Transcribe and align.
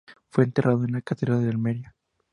Fue 0.31 0.45
enterrado 0.45 0.83
en 0.83 0.93
la 0.93 1.01
Catedral 1.01 1.43
de 1.43 1.49
Almería. 1.51 1.95